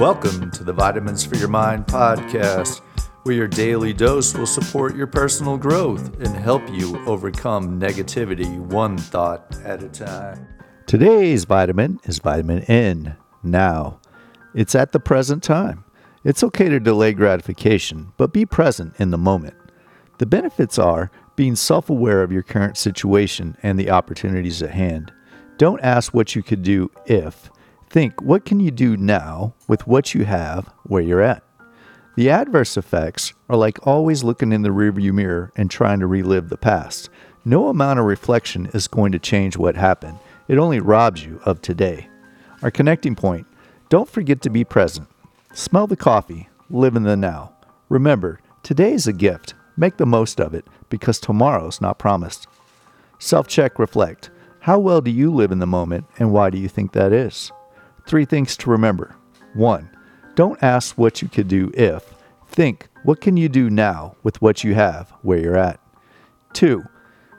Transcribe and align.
Welcome 0.00 0.50
to 0.52 0.64
the 0.64 0.72
Vitamins 0.72 1.26
for 1.26 1.36
Your 1.36 1.48
Mind 1.48 1.84
podcast, 1.84 2.80
where 3.24 3.34
your 3.34 3.46
daily 3.46 3.92
dose 3.92 4.32
will 4.32 4.46
support 4.46 4.96
your 4.96 5.06
personal 5.06 5.58
growth 5.58 6.18
and 6.20 6.34
help 6.34 6.62
you 6.72 6.96
overcome 7.04 7.78
negativity 7.78 8.58
one 8.58 8.96
thought 8.96 9.54
at 9.62 9.82
a 9.82 9.90
time. 9.90 10.48
Today's 10.86 11.44
vitamin 11.44 12.00
is 12.04 12.18
vitamin 12.18 12.60
N. 12.62 13.14
Now, 13.42 14.00
it's 14.54 14.74
at 14.74 14.92
the 14.92 15.00
present 15.00 15.42
time. 15.42 15.84
It's 16.24 16.42
okay 16.44 16.70
to 16.70 16.80
delay 16.80 17.12
gratification, 17.12 18.14
but 18.16 18.32
be 18.32 18.46
present 18.46 18.94
in 18.98 19.10
the 19.10 19.18
moment. 19.18 19.54
The 20.16 20.24
benefits 20.24 20.78
are 20.78 21.10
being 21.36 21.56
self 21.56 21.90
aware 21.90 22.22
of 22.22 22.32
your 22.32 22.42
current 22.42 22.78
situation 22.78 23.54
and 23.62 23.78
the 23.78 23.90
opportunities 23.90 24.62
at 24.62 24.70
hand. 24.70 25.12
Don't 25.58 25.82
ask 25.82 26.14
what 26.14 26.34
you 26.34 26.42
could 26.42 26.62
do 26.62 26.90
if 27.04 27.50
Think, 27.90 28.22
what 28.22 28.44
can 28.44 28.60
you 28.60 28.70
do 28.70 28.96
now 28.96 29.52
with 29.66 29.84
what 29.84 30.14
you 30.14 30.24
have 30.24 30.72
where 30.84 31.02
you're 31.02 31.20
at? 31.20 31.42
The 32.14 32.30
adverse 32.30 32.76
effects 32.76 33.34
are 33.48 33.56
like 33.56 33.84
always 33.84 34.22
looking 34.22 34.52
in 34.52 34.62
the 34.62 34.68
rearview 34.68 35.12
mirror 35.12 35.50
and 35.56 35.68
trying 35.68 35.98
to 35.98 36.06
relive 36.06 36.50
the 36.50 36.56
past. 36.56 37.10
No 37.44 37.66
amount 37.66 37.98
of 37.98 38.04
reflection 38.04 38.66
is 38.74 38.86
going 38.86 39.10
to 39.10 39.18
change 39.18 39.56
what 39.56 39.74
happened. 39.74 40.20
It 40.46 40.56
only 40.56 40.78
robs 40.78 41.24
you 41.24 41.40
of 41.44 41.62
today. 41.62 42.08
Our 42.62 42.70
connecting 42.70 43.16
point 43.16 43.48
don't 43.88 44.08
forget 44.08 44.40
to 44.42 44.50
be 44.50 44.62
present. 44.62 45.08
Smell 45.52 45.88
the 45.88 45.96
coffee, 45.96 46.48
live 46.68 46.94
in 46.94 47.02
the 47.02 47.16
now. 47.16 47.52
Remember, 47.88 48.38
today 48.62 48.92
is 48.92 49.08
a 49.08 49.12
gift. 49.12 49.54
Make 49.76 49.96
the 49.96 50.06
most 50.06 50.40
of 50.40 50.54
it 50.54 50.64
because 50.90 51.18
tomorrow's 51.18 51.80
not 51.80 51.98
promised. 51.98 52.46
Self 53.18 53.48
check, 53.48 53.80
reflect. 53.80 54.30
How 54.60 54.78
well 54.78 55.00
do 55.00 55.10
you 55.10 55.34
live 55.34 55.50
in 55.50 55.58
the 55.58 55.66
moment 55.66 56.04
and 56.20 56.30
why 56.30 56.50
do 56.50 56.58
you 56.58 56.68
think 56.68 56.92
that 56.92 57.12
is? 57.12 57.50
Three 58.10 58.24
things 58.24 58.56
to 58.56 58.70
remember. 58.70 59.14
One, 59.54 59.88
don't 60.34 60.60
ask 60.60 60.98
what 60.98 61.22
you 61.22 61.28
could 61.28 61.46
do 61.46 61.70
if. 61.74 62.12
Think, 62.48 62.88
what 63.04 63.20
can 63.20 63.36
you 63.36 63.48
do 63.48 63.70
now 63.70 64.16
with 64.24 64.42
what 64.42 64.64
you 64.64 64.74
have 64.74 65.10
where 65.22 65.38
you're 65.38 65.56
at? 65.56 65.78
Two, 66.52 66.82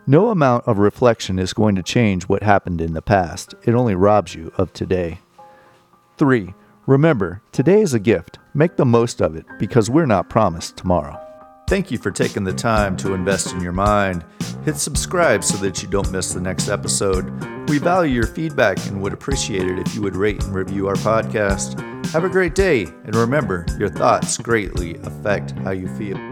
no 0.07 0.29
amount 0.29 0.65
of 0.69 0.77
reflection 0.77 1.39
is 1.39 1.51
going 1.51 1.75
to 1.75 1.83
change 1.83 2.29
what 2.29 2.41
happened 2.41 2.79
in 2.79 2.93
the 2.93 3.01
past. 3.01 3.53
It 3.65 3.75
only 3.75 3.95
robs 3.95 4.33
you 4.33 4.53
of 4.55 4.71
today. 4.71 5.19
Three, 6.17 6.53
remember, 6.87 7.41
today 7.51 7.81
is 7.81 7.93
a 7.93 7.99
gift. 7.99 8.39
Make 8.53 8.77
the 8.77 8.85
most 8.85 9.21
of 9.21 9.35
it 9.35 9.45
because 9.59 9.89
we're 9.89 10.05
not 10.05 10.29
promised 10.29 10.77
tomorrow. 10.77 11.19
Thank 11.67 11.91
you 11.91 11.97
for 11.97 12.11
taking 12.11 12.45
the 12.45 12.53
time 12.53 12.95
to 12.95 13.13
invest 13.13 13.51
in 13.51 13.59
your 13.59 13.73
mind. 13.73 14.23
Hit 14.63 14.77
subscribe 14.77 15.43
so 15.43 15.57
that 15.57 15.83
you 15.83 15.89
don't 15.89 16.13
miss 16.13 16.33
the 16.33 16.39
next 16.39 16.69
episode. 16.69 17.29
We 17.67 17.77
value 17.77 18.13
your 18.13 18.27
feedback 18.27 18.85
and 18.87 19.01
would 19.01 19.13
appreciate 19.13 19.67
it 19.67 19.79
if 19.79 19.95
you 19.95 20.01
would 20.01 20.15
rate 20.15 20.43
and 20.43 20.53
review 20.53 20.87
our 20.87 20.95
podcast. 20.95 21.79
Have 22.07 22.23
a 22.23 22.29
great 22.29 22.55
day, 22.55 22.83
and 22.83 23.15
remember, 23.15 23.65
your 23.79 23.89
thoughts 23.89 24.37
greatly 24.37 24.95
affect 24.97 25.51
how 25.51 25.71
you 25.71 25.87
feel. 25.97 26.30